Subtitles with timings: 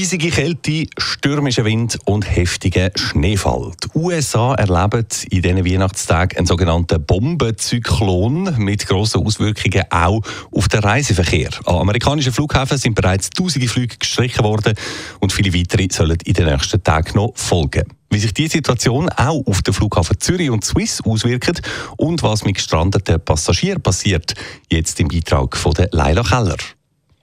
[0.00, 3.72] Eisige Kälte, stürmischer Wind und heftiger Schneefall.
[3.82, 10.22] Die USA erleben in diesen Weihnachtstagen einen sogenannten Bombenzyklon mit grossen Auswirkungen auch
[10.52, 11.50] auf den Reiseverkehr.
[11.64, 14.74] An amerikanischen Flughäfen sind bereits tausende Flüge gestrichen worden
[15.18, 17.82] und viele weitere sollen in den nächsten Tagen noch folgen.
[18.08, 21.60] Wie sich diese Situation auch auf den Flughafen Zürich und Swiss auswirkt
[21.96, 24.34] und was mit gestrandeten Passagieren passiert,
[24.70, 26.77] jetzt im Beitrag von Leila Keller.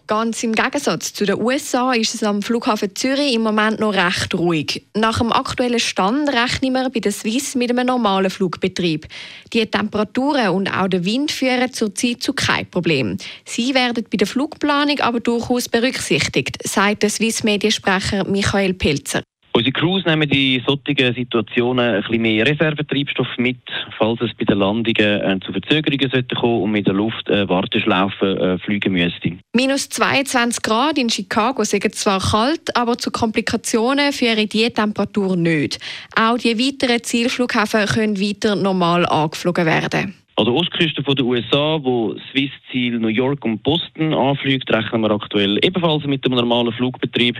[0.08, 4.36] Ganz im Gegensatz zu den USA ist es am Flughafen Zürich im Moment noch recht
[4.36, 4.86] ruhig.
[4.94, 9.08] Nach dem aktuellen Stand rechnen wir bei der Swiss mit einem normalen Flugbetrieb.
[9.52, 13.18] Die Temperaturen und auch der Wind führen zurzeit zu keinem Problem.
[13.46, 19.24] Sie werden bei der Flugplanung aber durchaus berücksichtigt, sagt der Swiss-Mediensprecher Michael Pelzer.
[19.56, 23.62] Unsere Crews nehmen in solchen Situationen ein bisschen mehr Reservetreibstoff mit,
[23.98, 27.48] falls es bei den Landungen äh, zu Verzögerungen sollte kommen und mit der Luft äh,
[27.48, 29.38] Warteschlaufen äh, fliegen müsste.
[29.54, 35.80] Minus 22 Grad in Chicago sind zwar kalt, aber zu Komplikationen führen diese Temperatur nicht.
[36.20, 40.25] Auch die weiteren Zielflughäfen können weiter normal angeflogen werden.
[40.38, 45.12] An der Ostküste der USA, wo Swiss Ziel New York und Boston anfliegt, rechnen wir
[45.12, 47.38] aktuell ebenfalls mit einem normalen Flugbetrieb.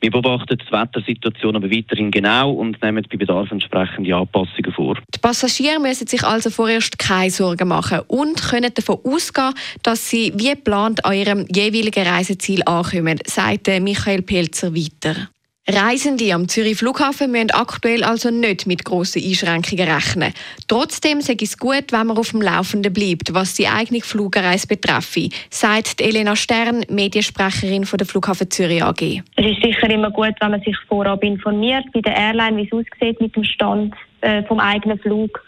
[0.00, 4.96] Wir beobachten die Wettersituation aber weiterhin genau und nehmen bei Bedarf entsprechende Anpassungen vor.
[5.12, 10.32] Die Passagiere müssen sich also vorerst keine Sorgen machen und können davon ausgehen, dass sie
[10.36, 15.30] wie geplant an ihrem jeweiligen Reiseziel ankommen, sagt Michael Pelzer weiter.
[15.68, 20.32] Reisende am Zürich Flughafen müssen aktuell also nicht mit grossen Einschränkungen rechnen.
[20.68, 25.28] Trotzdem sei es gut, wenn man auf dem Laufenden bleibt, was die eigene Flugreise betreffe,
[25.50, 29.22] sagt Elena Stern, Mediensprecherin von der Flughafen Zürich AG.
[29.34, 32.72] Es ist sicher immer gut, wenn man sich vorab informiert bei der Airline, wie es
[32.72, 35.42] aussieht mit dem Stand äh, vom eigenen Flug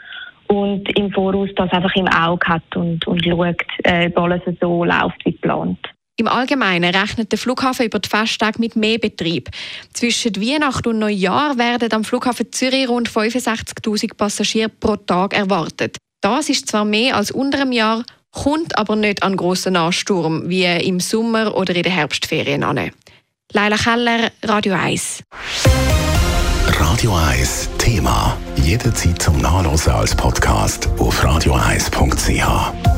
[0.48, 4.84] und im Voraus das einfach im Auge hat und, und schaut, äh, ob alles so
[4.84, 5.79] läuft wie geplant.
[6.20, 9.51] Im Allgemeinen rechnet der Flughafen über die Festtage mit mehr Betrieb.
[9.92, 15.96] Zwischen Weihnachten und Neujahr werden am Flughafen Zürich rund 65.000 Passagiere pro Tag erwartet.
[16.20, 18.02] Das ist zwar mehr als unter einem Jahr,
[18.33, 22.90] kommt aber nicht an grossen Ansturm wie im Sommer oder in den Herbstferien an.
[23.52, 25.23] Leila Keller, Radio 1.
[26.67, 28.36] Radio 1 Thema.
[28.56, 32.98] Jederzeit zum Nachlesen als Podcast auf radio1.ch.